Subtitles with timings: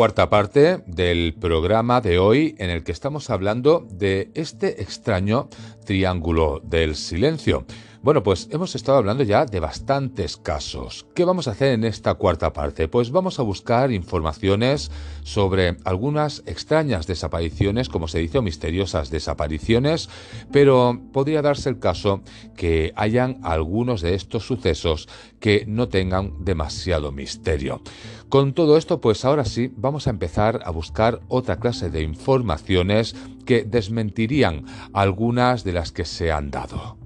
[0.00, 5.50] cuarta parte del programa de hoy en el que estamos hablando de este extraño
[5.84, 7.66] triángulo del silencio.
[8.02, 11.06] Bueno, pues hemos estado hablando ya de bastantes casos.
[11.14, 12.88] ¿Qué vamos a hacer en esta cuarta parte?
[12.88, 14.90] Pues vamos a buscar informaciones
[15.22, 20.08] sobre algunas extrañas desapariciones, como se dice, misteriosas desapariciones,
[20.50, 22.22] pero podría darse el caso
[22.56, 25.06] que hayan algunos de estos sucesos
[25.38, 27.82] que no tengan demasiado misterio.
[28.30, 33.14] Con todo esto, pues ahora sí, vamos a empezar a buscar otra clase de informaciones
[33.44, 36.99] que desmentirían algunas de las que se han dado.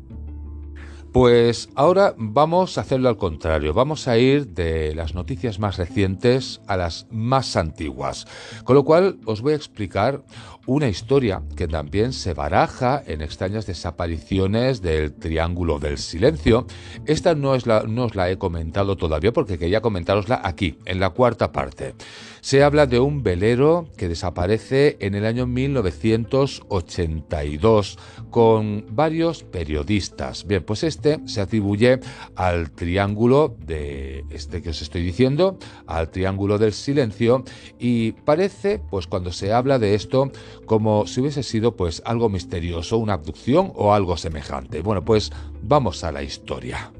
[1.15, 6.61] Pues ahora vamos a hacerlo al contrario, vamos a ir de las noticias más recientes
[6.67, 8.27] a las más antiguas,
[8.65, 10.25] con lo cual os voy a explicar
[10.67, 16.67] una historia que también se baraja en extrañas desapariciones del Triángulo del Silencio.
[17.07, 21.11] Esta no, es la, os la he comentado todavía porque quería comentárosla aquí, en la
[21.11, 21.95] cuarta parte.
[22.41, 27.99] Se habla de un velero que desaparece en el año 1982
[28.31, 30.47] con varios periodistas.
[30.47, 32.01] Bien, pues este se atribuye
[32.37, 37.45] al triángulo de este que os estoy diciendo, al triángulo del silencio
[37.79, 40.31] y parece, pues cuando se habla de esto,
[40.67, 44.81] como si hubiese sido pues algo misterioso, una abducción o algo semejante.
[44.81, 45.31] Bueno, pues
[45.63, 46.93] vamos a la historia.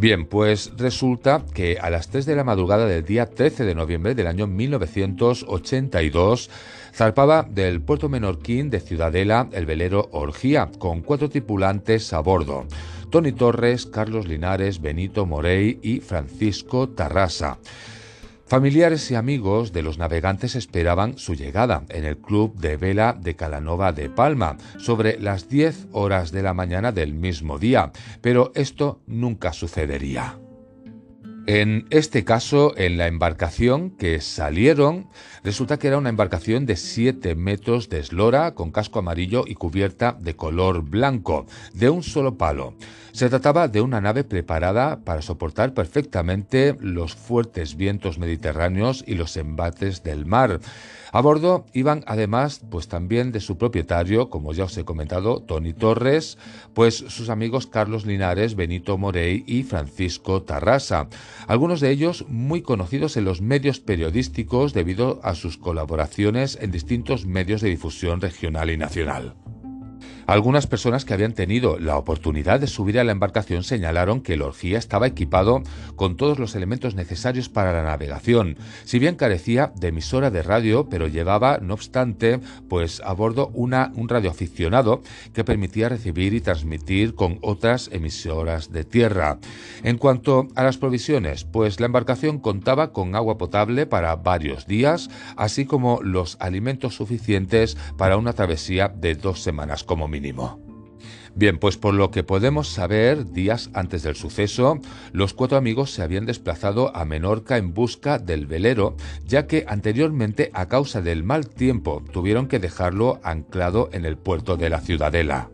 [0.00, 4.14] Bien, pues resulta que a las 3 de la madrugada del día 13 de noviembre
[4.14, 6.48] del año 1982
[6.94, 12.64] zarpaba del puerto menorquín de Ciudadela el velero Orgía con cuatro tripulantes a bordo.
[13.10, 17.58] Tony Torres, Carlos Linares, Benito Morey y Francisco Tarrasa.
[18.50, 23.36] Familiares y amigos de los navegantes esperaban su llegada en el club de vela de
[23.36, 29.02] Calanova de Palma sobre las 10 horas de la mañana del mismo día, pero esto
[29.06, 30.40] nunca sucedería.
[31.46, 35.08] En este caso, en la embarcación que salieron,
[35.42, 40.16] resulta que era una embarcación de 7 metros de eslora, con casco amarillo y cubierta
[40.20, 42.74] de color blanco, de un solo palo.
[43.12, 49.36] Se trataba de una nave preparada para soportar perfectamente los fuertes vientos mediterráneos y los
[49.36, 50.60] embates del mar.
[51.12, 55.72] A bordo iban además pues también de su propietario, como ya os he comentado, Tony
[55.72, 56.38] Torres,
[56.72, 61.08] pues sus amigos Carlos Linares, Benito Morey y Francisco Tarrasa,
[61.48, 67.26] algunos de ellos muy conocidos en los medios periodísticos debido a sus colaboraciones en distintos
[67.26, 69.34] medios de difusión regional y nacional.
[70.30, 74.42] Algunas personas que habían tenido la oportunidad de subir a la embarcación señalaron que el
[74.42, 75.60] Orgía estaba equipado
[75.96, 80.88] con todos los elementos necesarios para la navegación, si bien carecía de emisora de radio,
[80.88, 85.02] pero llevaba, no obstante, pues a bordo una, un radioaficionado
[85.34, 89.40] que permitía recibir y transmitir con otras emisoras de tierra.
[89.82, 95.10] En cuanto a las provisiones, pues la embarcación contaba con agua potable para varios días,
[95.34, 100.19] así como los alimentos suficientes para una travesía de dos semanas como mínimo.
[101.34, 104.80] Bien, pues por lo que podemos saber, días antes del suceso,
[105.12, 110.50] los cuatro amigos se habían desplazado a Menorca en busca del velero, ya que anteriormente,
[110.54, 115.50] a causa del mal tiempo, tuvieron que dejarlo anclado en el puerto de la Ciudadela.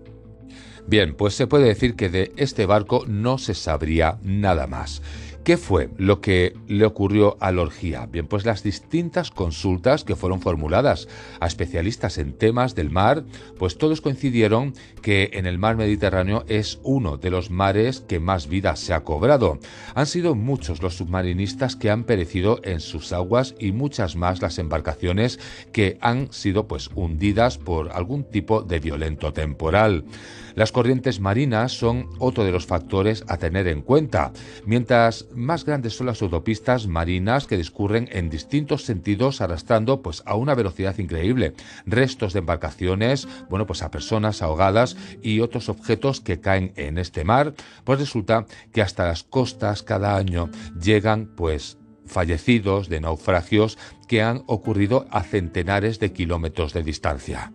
[0.88, 5.02] Bien, pues se puede decir que de este barco no se sabría nada más.
[5.46, 8.04] ¿Qué fue lo que le ocurrió a la orgía?
[8.06, 11.06] Bien, pues las distintas consultas que fueron formuladas
[11.38, 13.22] a especialistas en temas del mar,
[13.56, 18.48] pues todos coincidieron que en el mar Mediterráneo es uno de los mares que más
[18.48, 19.60] vida se ha cobrado.
[19.94, 24.58] Han sido muchos los submarinistas que han perecido en sus aguas y muchas más las
[24.58, 25.38] embarcaciones
[25.70, 30.02] que han sido pues hundidas por algún tipo de violento temporal.
[30.56, 34.32] Las corrientes marinas son otro de los factores a tener en cuenta,
[34.64, 40.34] mientras más grandes son las autopistas marinas que discurren en distintos sentidos arrastrando pues a
[40.34, 41.52] una velocidad increíble
[41.84, 47.22] restos de embarcaciones, bueno, pues a personas ahogadas y otros objetos que caen en este
[47.22, 47.52] mar,
[47.84, 50.48] pues resulta que hasta las costas cada año
[50.80, 51.76] llegan pues
[52.06, 53.76] fallecidos de naufragios
[54.08, 57.52] que han ocurrido a centenares de kilómetros de distancia.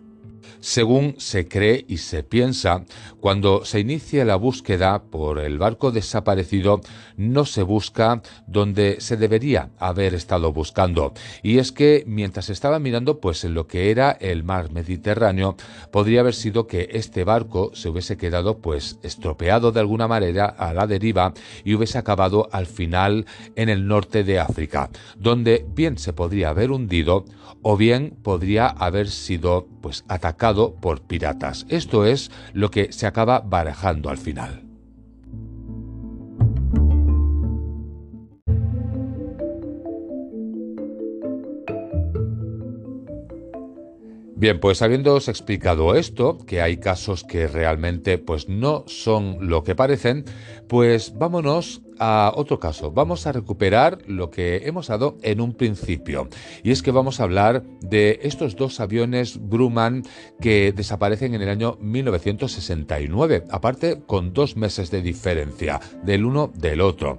[0.62, 2.84] Según se cree y se piensa,
[3.18, 6.80] cuando se inicia la búsqueda por el barco desaparecido,
[7.16, 11.14] no se busca donde se debería haber estado buscando.
[11.42, 15.56] Y es que mientras estaba mirando pues en lo que era el mar Mediterráneo,
[15.90, 20.72] podría haber sido que este barco se hubiese quedado pues estropeado de alguna manera a
[20.72, 23.26] la deriva y hubiese acabado al final
[23.56, 27.24] en el norte de África, donde bien se podría haber hundido
[27.62, 31.66] o bien podría haber sido pues atacado por piratas.
[31.68, 34.62] Esto es lo que se acaba barajando al final.
[44.42, 49.76] Bien, pues habiéndoos explicado esto, que hay casos que realmente pues no son lo que
[49.76, 50.24] parecen,
[50.66, 52.90] pues vámonos a otro caso.
[52.90, 56.28] Vamos a recuperar lo que hemos dado en un principio.
[56.62, 60.02] Y es que vamos a hablar de estos dos aviones Grumman
[60.40, 66.80] que desaparecen en el año 1969, aparte con dos meses de diferencia del uno del
[66.80, 67.18] otro.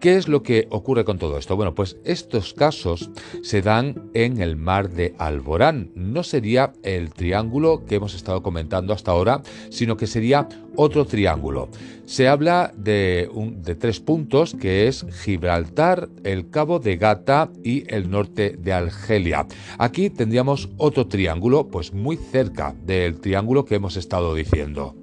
[0.00, 1.56] ¿Qué es lo que ocurre con todo esto?
[1.56, 3.10] Bueno, pues estos casos
[3.42, 5.90] se dan en el mar de Alborán.
[5.94, 9.40] No sería el triángulo que hemos estado comentando hasta ahora,
[9.70, 11.70] sino que sería otro triángulo.
[12.04, 13.30] Se habla de,
[13.62, 19.46] de tres puntos, que es Gibraltar, el Cabo de Gata y el norte de Argelia.
[19.78, 24.94] Aquí tendríamos otro triángulo, pues muy cerca del triángulo que hemos estado diciendo.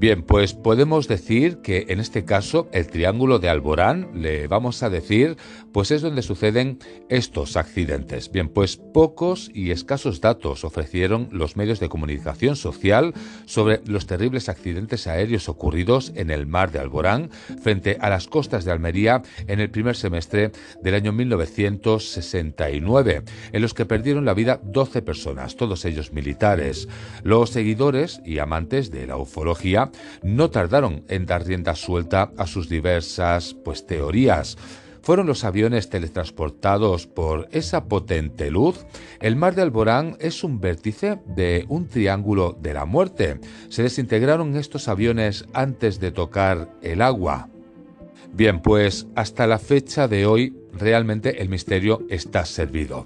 [0.00, 4.88] Bien, pues podemos decir que en este caso el triángulo de Alborán, le vamos a
[4.88, 5.36] decir,
[5.72, 6.78] pues es donde suceden
[7.10, 8.32] estos accidentes.
[8.32, 13.12] Bien, pues pocos y escasos datos ofrecieron los medios de comunicación social
[13.44, 17.28] sobre los terribles accidentes aéreos ocurridos en el mar de Alborán
[17.62, 20.50] frente a las costas de Almería en el primer semestre
[20.82, 23.22] del año 1969,
[23.52, 26.88] en los que perdieron la vida 12 personas, todos ellos militares.
[27.22, 29.89] Los seguidores y amantes de la ufología
[30.22, 34.56] no tardaron en dar rienda suelta a sus diversas pues, teorías.
[35.02, 38.84] ¿Fueron los aviones teletransportados por esa potente luz?
[39.20, 43.40] El mar de Alborán es un vértice de un triángulo de la muerte.
[43.70, 47.48] ¿Se desintegraron estos aviones antes de tocar el agua?
[48.32, 53.04] Bien, pues hasta la fecha de hoy realmente el misterio está servido.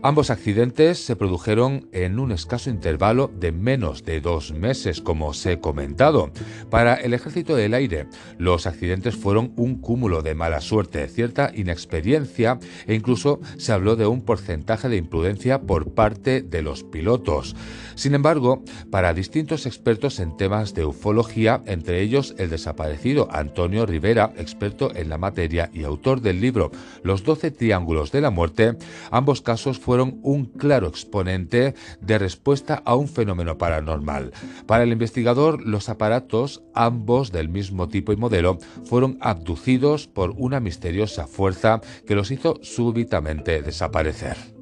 [0.00, 5.44] Ambos accidentes se produjeron en un escaso intervalo de menos de dos meses, como os
[5.44, 6.30] he comentado.
[6.70, 8.06] Para el Ejército del Aire,
[8.38, 14.06] los accidentes fueron un cúmulo de mala suerte, cierta inexperiencia e incluso se habló de
[14.06, 17.56] un porcentaje de imprudencia por parte de los pilotos.
[17.96, 18.62] Sin embargo,
[18.92, 25.08] para distintos expertos en temas de ufología, entre ellos el desaparecido Antonio Rivera, experto en
[25.08, 26.70] la materia y autor del libro
[27.02, 28.76] Los Doce Triángulos de la Muerte,
[29.10, 34.32] ambos casos fueron un claro exponente de respuesta a un fenómeno paranormal.
[34.66, 40.60] Para el investigador, los aparatos, ambos del mismo tipo y modelo, fueron abducidos por una
[40.60, 44.57] misteriosa fuerza que los hizo súbitamente desaparecer.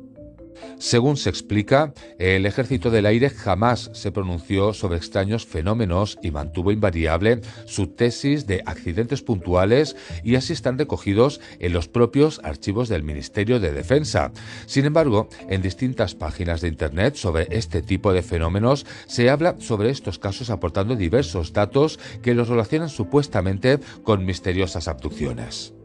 [0.79, 6.71] Según se explica, el ejército del aire jamás se pronunció sobre extraños fenómenos y mantuvo
[6.71, 13.05] invariable su tesis de accidentes puntuales y así están recogidos en los propios archivos del
[13.05, 14.33] Ministerio de Defensa.
[14.67, 19.91] Sin embargo, en distintas páginas de Internet sobre este tipo de fenómenos se habla sobre
[19.91, 25.76] estos casos aportando diversos datos que los relacionan supuestamente con misteriosas abducciones.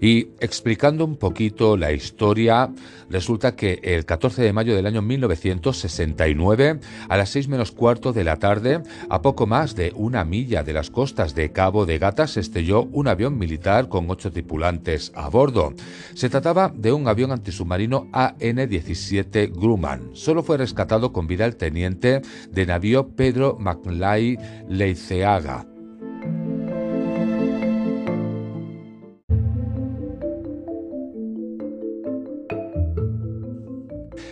[0.00, 2.70] Y explicando un poquito la historia,
[3.10, 8.24] resulta que el 14 de mayo del año 1969, a las 6 menos cuarto de
[8.24, 12.26] la tarde, a poco más de una milla de las costas de Cabo de Gata,
[12.26, 15.74] se estrelló un avión militar con ocho tripulantes a bordo.
[16.14, 20.10] Se trataba de un avión antisubmarino AN-17 Grumman.
[20.14, 24.38] Solo fue rescatado con vida el teniente de navío Pedro McLay
[24.68, 25.69] Leiceaga.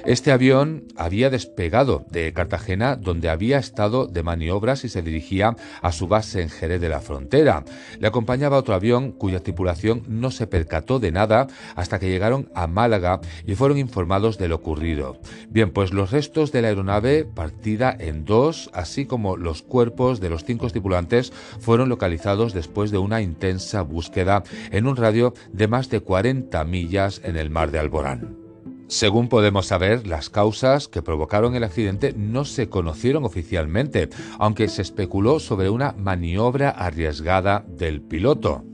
[0.09, 5.93] Este avión había despegado de Cartagena, donde había estado de maniobras y se dirigía a
[5.93, 7.63] su base en Jerez de la Frontera.
[8.01, 12.67] Le acompañaba otro avión cuya tripulación no se percató de nada hasta que llegaron a
[12.67, 15.21] Málaga y fueron informados de lo ocurrido.
[15.51, 20.31] Bien, pues los restos de la aeronave partida en dos, así como los cuerpos de
[20.31, 25.91] los cinco tripulantes, fueron localizados después de una intensa búsqueda en un radio de más
[25.91, 28.48] de 40 millas en el mar de Alborán.
[28.89, 34.81] Según podemos saber, las causas que provocaron el accidente no se conocieron oficialmente, aunque se
[34.81, 38.65] especuló sobre una maniobra arriesgada del piloto.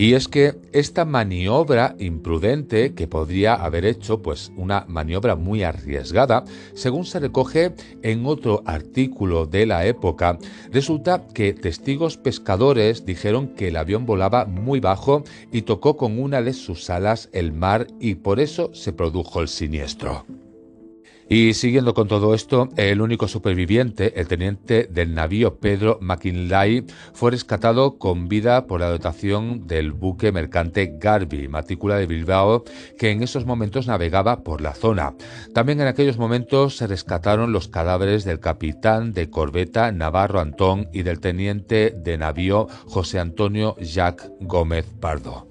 [0.00, 6.46] Y es que esta maniobra imprudente que podría haber hecho, pues una maniobra muy arriesgada,
[6.72, 10.38] según se recoge en otro artículo de la época,
[10.72, 16.40] resulta que testigos pescadores dijeron que el avión volaba muy bajo y tocó con una
[16.40, 20.24] de sus alas el mar y por eso se produjo el siniestro.
[21.32, 27.30] Y siguiendo con todo esto, el único superviviente, el teniente del navío Pedro McKinley, fue
[27.30, 32.64] rescatado con vida por la dotación del buque mercante Garby, matrícula de Bilbao,
[32.98, 35.14] que en esos momentos navegaba por la zona.
[35.54, 41.04] También en aquellos momentos se rescataron los cadáveres del capitán de corbeta Navarro Antón y
[41.04, 45.46] del teniente de navío José Antonio Jacques Gómez Pardo.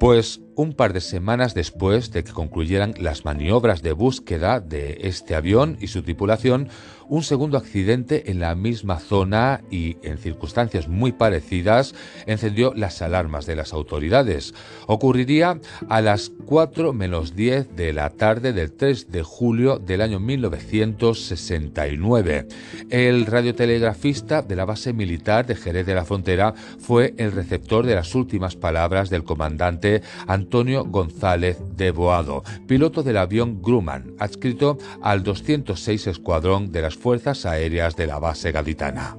[0.00, 5.34] Pues un par de semanas después de que concluyeran las maniobras de búsqueda de este
[5.34, 6.68] avión y su tripulación,
[7.08, 11.94] un segundo accidente en la misma zona y en circunstancias muy parecidas
[12.26, 14.52] encendió las alarmas de las autoridades.
[14.86, 20.20] Ocurriría a las 4 menos 10 de la tarde del 3 de julio del año
[20.20, 22.46] 1969.
[22.90, 27.94] El radiotelegrafista de la base militar de Jerez de la Frontera fue el receptor de
[27.96, 35.22] las últimas palabras del comandante Antonio González de Boado, piloto del avión Grumman, adscrito al
[35.22, 39.16] 206 Escuadrón de las Fuerzas Aéreas de la base gaditana.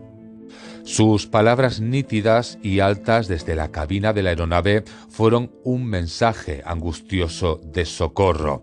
[0.83, 7.61] Sus palabras nítidas y altas desde la cabina de la aeronave fueron un mensaje angustioso
[7.63, 8.61] de socorro.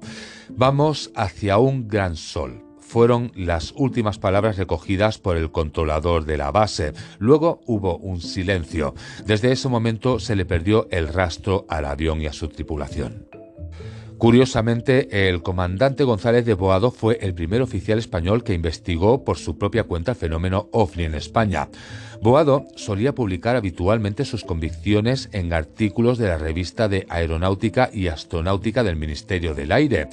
[0.50, 2.67] Vamos hacia un gran sol.
[2.88, 6.94] Fueron las últimas palabras recogidas por el controlador de la base.
[7.18, 8.94] Luego hubo un silencio.
[9.26, 13.28] Desde ese momento se le perdió el rastro al avión y a su tripulación.
[14.16, 19.58] Curiosamente, el comandante González de Boado fue el primer oficial español que investigó por su
[19.58, 21.68] propia cuenta el fenómeno OVNI en España.
[22.20, 28.82] Boado solía publicar habitualmente sus convicciones en artículos de la revista de Aeronáutica y Astronáutica
[28.82, 30.08] del Ministerio del Aire.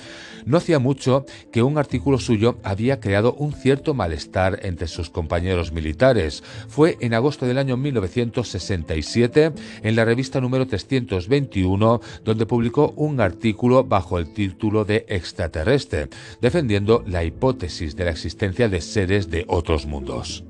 [0.45, 5.71] No hacía mucho que un artículo suyo había creado un cierto malestar entre sus compañeros
[5.71, 6.43] militares.
[6.67, 13.83] Fue en agosto del año 1967 en la revista número 321 donde publicó un artículo
[13.83, 16.09] bajo el título de extraterrestre,
[16.39, 20.43] defendiendo la hipótesis de la existencia de seres de otros mundos.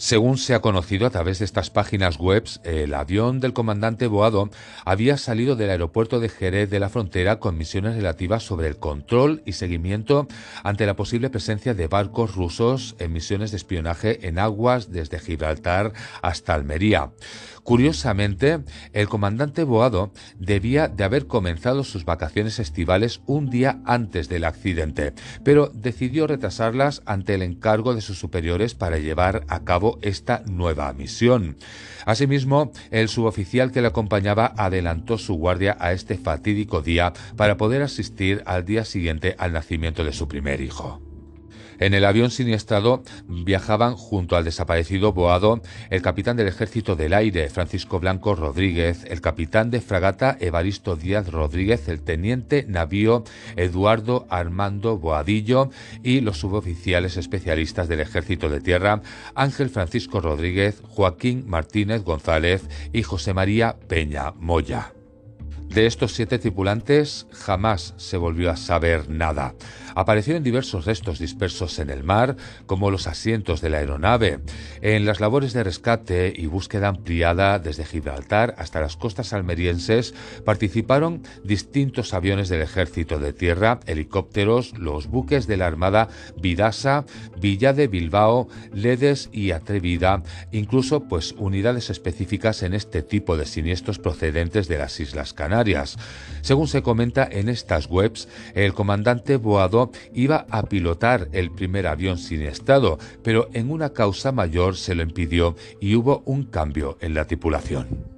[0.00, 4.48] Según se ha conocido a través de estas páginas web, el avión del comandante Boado
[4.86, 9.42] había salido del aeropuerto de Jerez de la Frontera con misiones relativas sobre el control
[9.44, 10.26] y seguimiento
[10.64, 15.92] ante la posible presencia de barcos rusos en misiones de espionaje en aguas desde Gibraltar
[16.22, 17.10] hasta Almería.
[17.62, 18.60] Curiosamente,
[18.94, 25.12] el comandante Boado debía de haber comenzado sus vacaciones estivales un día antes del accidente,
[25.44, 30.92] pero decidió retrasarlas ante el encargo de sus superiores para llevar a cabo esta nueva
[30.92, 31.56] misión.
[32.06, 37.82] Asimismo, el suboficial que le acompañaba adelantó su guardia a este fatídico día para poder
[37.82, 41.09] asistir al día siguiente al nacimiento de su primer hijo.
[41.80, 47.48] En el avión siniestrado viajaban junto al desaparecido Boado el capitán del Ejército del Aire,
[47.48, 53.24] Francisco Blanco Rodríguez, el capitán de fragata Evaristo Díaz Rodríguez, el teniente navío
[53.56, 55.70] Eduardo Armando Boadillo
[56.02, 59.00] y los suboficiales especialistas del Ejército de Tierra
[59.34, 64.92] Ángel Francisco Rodríguez, Joaquín Martínez González y José María Peña Moya.
[65.70, 69.54] De estos siete tripulantes jamás se volvió a saber nada.
[69.94, 74.40] Aparecieron diversos restos dispersos en el mar, como los asientos de la aeronave.
[74.80, 81.22] En las labores de rescate y búsqueda ampliada desde Gibraltar hasta las costas almerienses participaron
[81.44, 86.08] distintos aviones del ejército de tierra, helicópteros, los buques de la Armada
[86.40, 87.04] Vidasa,
[87.38, 93.98] Villa de Bilbao, Ledes y Atrevida, incluso pues unidades específicas en este tipo de siniestros
[93.98, 95.96] procedentes de las Islas Canarias.
[96.42, 99.36] Según se comenta en estas webs, el comandante
[100.12, 105.02] Iba a pilotar el primer avión sin estado, pero en una causa mayor se lo
[105.02, 108.09] impidió y hubo un cambio en la tripulación.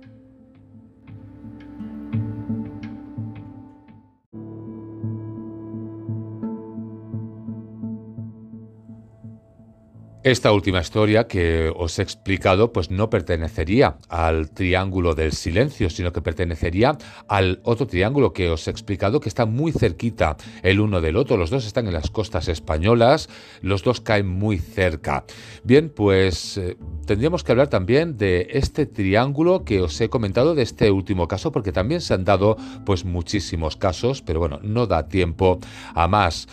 [10.24, 16.12] Esta última historia que os he explicado pues no pertenecería al triángulo del silencio, sino
[16.12, 21.00] que pertenecería al otro triángulo que os he explicado que está muy cerquita el uno
[21.00, 21.36] del otro.
[21.36, 23.28] Los dos están en las costas españolas,
[23.62, 25.24] los dos caen muy cerca.
[25.64, 30.62] Bien, pues eh, tendríamos que hablar también de este triángulo que os he comentado de
[30.62, 35.08] este último caso porque también se han dado pues muchísimos casos, pero bueno, no da
[35.08, 35.58] tiempo
[35.94, 36.46] a más.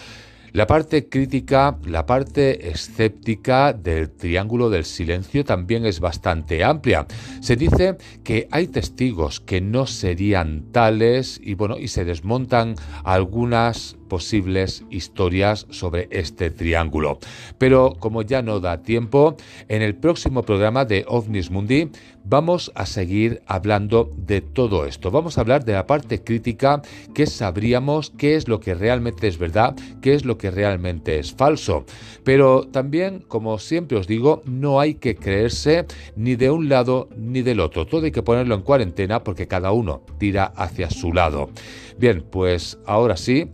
[0.51, 7.05] La parte crítica, la parte escéptica del triángulo del silencio también es bastante amplia.
[7.39, 13.98] Se dice que hay testigos que no serían tales y bueno, y se desmontan algunas
[14.09, 17.19] posibles historias sobre este triángulo.
[17.57, 19.37] Pero como ya no da tiempo,
[19.69, 21.89] en el próximo programa de OVNIS Mundi
[22.25, 25.09] vamos a seguir hablando de todo esto.
[25.09, 26.81] Vamos a hablar de la parte crítica,
[27.13, 31.33] que sabríamos qué es lo que realmente es verdad, qué es lo que realmente es
[31.33, 31.85] falso.
[32.23, 35.85] Pero también, como siempre os digo, no hay que creerse
[36.15, 37.87] ni de un lado ni del otro.
[37.87, 41.49] Todo hay que ponerlo en cuarentena porque cada uno tira hacia su lado.
[41.97, 43.49] Bien, pues ahora sí,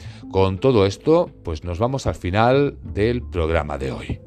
[0.45, 4.19] con todo esto, pues nos vamos al final del programa de hoy.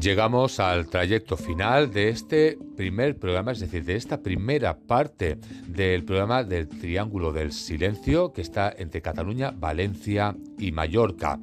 [0.00, 6.04] Llegamos al trayecto final de este primer programa, es decir, de esta primera parte del
[6.04, 11.38] programa del Triángulo del Silencio que está entre Cataluña, Valencia y Mallorca.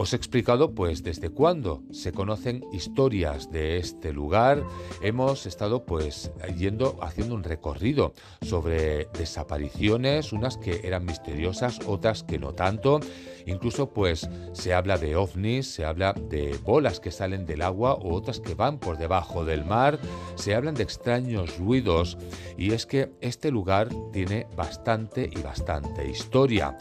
[0.00, 4.62] Os he explicado pues desde cuándo se conocen historias de este lugar.
[5.02, 12.38] Hemos estado pues yendo haciendo un recorrido sobre desapariciones, unas que eran misteriosas, otras que
[12.38, 13.00] no tanto.
[13.44, 18.14] Incluso pues se habla de ovnis, se habla de bolas que salen del agua o
[18.14, 19.98] otras que van por debajo del mar,
[20.36, 22.18] se hablan de extraños ruidos
[22.56, 26.78] y es que este lugar tiene bastante y bastante historia.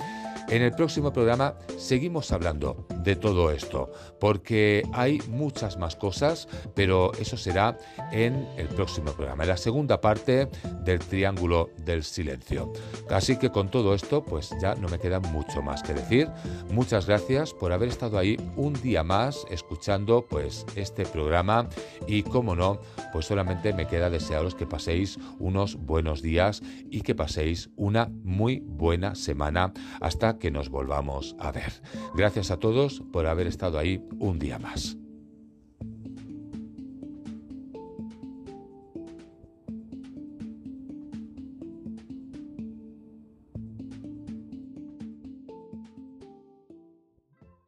[0.50, 7.14] En el próximo programa seguimos hablando de todo esto, porque hay muchas más cosas, pero
[7.14, 7.78] eso será
[8.12, 10.50] en el próximo programa, en la segunda parte
[10.84, 12.74] del Triángulo del Silencio.
[13.10, 16.30] Así que con todo esto, pues ya no me queda mucho más que decir.
[16.70, 21.70] Muchas gracias por haber estado ahí un día más escuchando pues este programa
[22.08, 22.82] y como no,
[23.14, 26.62] pues solamente me queda desearos que paséis unos buenos días
[26.92, 29.72] y que paséis una muy buena semana
[30.02, 31.72] hasta que nos volvamos a ver.
[32.14, 34.98] Gracias a todos por haber estado ahí un día más.